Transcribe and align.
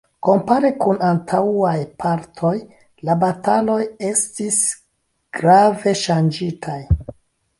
Kompare 0.25 0.69
kun 0.83 1.01
antaŭaj 1.09 1.73
partoj, 2.03 2.53
la 3.09 3.17
bataloj 3.23 3.77
estis 4.09 4.57
grave 5.41 5.97
ŝanĝitaj. 6.05 6.79